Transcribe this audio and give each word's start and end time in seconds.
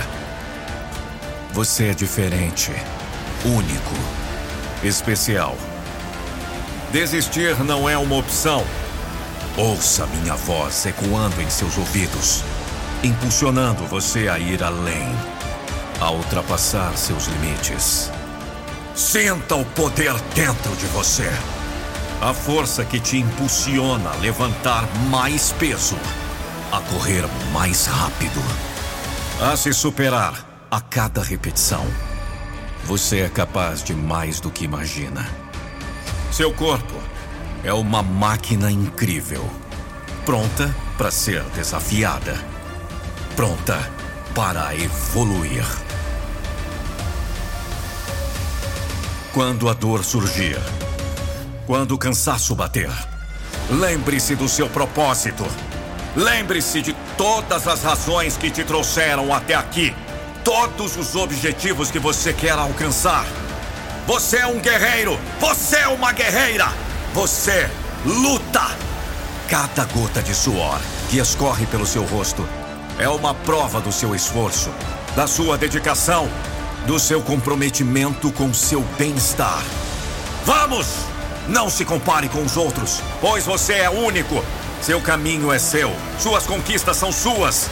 Você 1.54 1.86
é 1.86 1.94
diferente, 1.94 2.70
único, 3.46 3.94
especial. 4.82 5.56
Desistir 6.92 7.58
não 7.64 7.88
é 7.88 7.96
uma 7.96 8.16
opção. 8.16 8.62
Ouça 9.56 10.06
minha 10.06 10.34
voz 10.34 10.84
ecoando 10.84 11.40
em 11.40 11.48
seus 11.48 11.78
ouvidos, 11.78 12.44
impulsionando 13.04 13.84
você 13.86 14.28
a 14.28 14.38
ir 14.38 14.62
além, 14.62 15.06
a 16.00 16.10
ultrapassar 16.10 16.96
seus 16.96 17.26
limites. 17.26 18.10
Sinta 18.94 19.56
o 19.56 19.64
poder 19.64 20.14
dentro 20.34 20.74
de 20.76 20.86
você. 20.86 21.30
A 22.20 22.32
força 22.32 22.84
que 22.84 22.98
te 22.98 23.18
impulsiona 23.18 24.10
a 24.10 24.16
levantar 24.16 24.88
mais 25.10 25.52
peso, 25.52 25.96
a 26.72 26.80
correr 26.80 27.24
mais 27.52 27.86
rápido, 27.86 28.40
a 29.42 29.54
se 29.56 29.74
superar 29.74 30.66
a 30.70 30.80
cada 30.80 31.22
repetição. 31.22 31.84
Você 32.84 33.20
é 33.20 33.28
capaz 33.28 33.82
de 33.82 33.94
mais 33.94 34.40
do 34.40 34.50
que 34.50 34.64
imagina. 34.64 35.28
Seu 36.32 36.52
corpo 36.52 36.94
é 37.62 37.72
uma 37.72 38.02
máquina 38.02 38.70
incrível, 38.70 39.48
pronta 40.24 40.74
para 40.96 41.10
ser 41.10 41.42
desafiada, 41.54 42.53
pronta 43.36 43.90
para 44.34 44.74
evoluir. 44.76 45.64
Quando 49.32 49.68
a 49.68 49.74
dor 49.74 50.04
surgir, 50.04 50.58
quando 51.66 51.92
o 51.92 51.98
cansaço 51.98 52.54
bater, 52.54 52.90
lembre-se 53.70 54.36
do 54.36 54.48
seu 54.48 54.68
propósito. 54.68 55.44
Lembre-se 56.14 56.80
de 56.80 56.92
todas 57.16 57.66
as 57.66 57.82
razões 57.82 58.36
que 58.36 58.50
te 58.50 58.62
trouxeram 58.62 59.34
até 59.34 59.54
aqui, 59.54 59.92
todos 60.44 60.96
os 60.96 61.16
objetivos 61.16 61.90
que 61.90 61.98
você 61.98 62.32
quer 62.32 62.52
alcançar. 62.52 63.26
Você 64.06 64.36
é 64.36 64.46
um 64.46 64.60
guerreiro! 64.60 65.18
Você 65.40 65.76
é 65.76 65.88
uma 65.88 66.12
guerreira! 66.12 66.68
Você 67.12 67.68
luta! 68.04 68.76
Cada 69.48 69.84
gota 69.86 70.22
de 70.22 70.34
suor 70.34 70.78
que 71.10 71.18
escorre 71.18 71.66
pelo 71.66 71.86
seu 71.86 72.04
rosto 72.04 72.46
é 72.98 73.08
uma 73.08 73.34
prova 73.34 73.80
do 73.80 73.90
seu 73.90 74.14
esforço, 74.14 74.70
da 75.16 75.26
sua 75.26 75.58
dedicação, 75.58 76.28
do 76.86 76.98
seu 76.98 77.22
comprometimento 77.22 78.30
com 78.32 78.52
seu 78.54 78.82
bem-estar. 78.98 79.62
Vamos! 80.44 80.86
Não 81.48 81.68
se 81.68 81.84
compare 81.84 82.28
com 82.28 82.42
os 82.42 82.56
outros, 82.56 83.02
pois 83.20 83.44
você 83.44 83.74
é 83.74 83.90
único. 83.90 84.42
Seu 84.80 85.00
caminho 85.00 85.52
é 85.52 85.58
seu, 85.58 85.94
suas 86.18 86.46
conquistas 86.46 86.96
são 86.96 87.12
suas. 87.12 87.68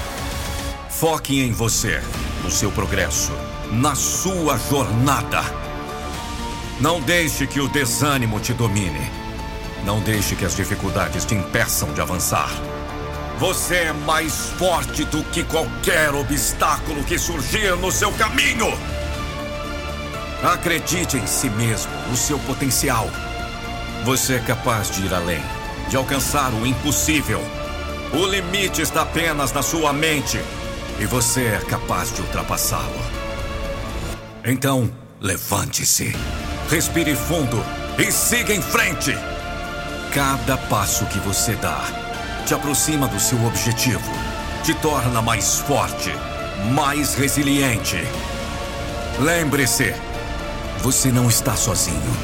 Foque 0.89 1.41
em 1.41 1.53
você, 1.53 2.03
no 2.43 2.51
seu 2.51 2.71
progresso, 2.71 3.33
na 3.71 3.95
sua 3.95 4.59
jornada. 4.59 5.43
Não 6.81 7.01
deixe 7.01 7.47
que 7.47 7.61
o 7.61 7.69
desânimo 7.69 8.41
te 8.41 8.53
domine. 8.53 9.11
Não 9.85 10.01
deixe 10.01 10.37
que 10.37 10.45
as 10.45 10.55
dificuldades 10.55 11.25
te 11.25 11.35
impeçam 11.35 11.93
de 11.93 12.01
avançar. 12.01 12.51
Você 13.43 13.75
é 13.75 13.93
mais 13.93 14.51
forte 14.51 15.05
do 15.07 15.21
que 15.25 15.43
qualquer 15.43 16.15
obstáculo 16.15 17.03
que 17.03 17.19
surgir 17.19 17.75
no 17.75 17.91
seu 17.91 18.13
caminho. 18.13 18.69
Acredite 20.45 21.17
em 21.17 21.27
si 21.27 21.51
mesmo, 21.51 21.91
no 22.09 22.17
seu 22.17 22.39
potencial. 22.39 23.11
Você 24.05 24.35
é 24.35 24.39
capaz 24.39 24.93
de 24.93 25.07
ir 25.07 25.13
além, 25.13 25.43
de 25.89 25.97
alcançar 25.97 26.53
o 26.53 26.65
impossível. 26.65 27.41
O 28.13 28.25
limite 28.29 28.81
está 28.81 29.03
apenas 29.03 29.53
na 29.53 29.61
sua 29.61 29.93
mente 29.93 30.39
e 31.01 31.05
você 31.05 31.43
é 31.47 31.59
capaz 31.69 32.15
de 32.15 32.21
ultrapassá-lo. 32.21 33.03
Então, 34.45 34.89
levante-se. 35.21 36.15
Respire 36.71 37.17
fundo 37.17 37.61
e 37.99 38.13
siga 38.13 38.55
em 38.55 38.63
frente. 38.63 39.13
Cada 40.15 40.57
passo 40.57 41.05
que 41.07 41.19
você 41.19 41.57
dá 41.57 42.02
te 42.47 42.55
aproxima 42.55 43.07
do 43.07 43.21
seu 43.21 43.45
objetivo, 43.45 44.11
te 44.65 44.73
torna 44.75 45.21
mais 45.23 45.59
forte, 45.59 46.11
mais 46.75 47.15
resiliente. 47.15 47.99
Lembre-se, 49.19 49.95
você 50.81 51.13
não 51.13 51.29
está 51.29 51.55
sozinho. 51.57 52.17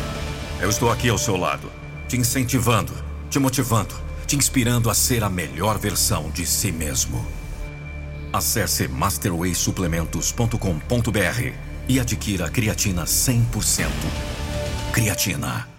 Eu 0.61 0.71
estou 0.71 0.91
aqui 0.91 1.09
ao 1.09 1.19
seu 1.19 1.37
lado, 1.37 1.71
te 2.09 2.17
incentivando, 2.17 2.93
te 3.31 3.39
motivando, 3.39 3.95
te 4.27 4.35
inspirando 4.37 4.91
a 4.91 4.95
ser 4.95 5.23
a 5.23 5.31
melhor 5.31 5.79
versão 5.79 6.31
de 6.31 6.45
si 6.45 6.73
mesmo. 6.73 7.25
Acesse 8.33 8.89
masterwaysuplementos.com.br 8.89 11.53
e 11.89 12.01
adquira 12.01 12.51
creatina 12.51 13.05
100%. 13.05 13.87
Creatina. 14.93 15.78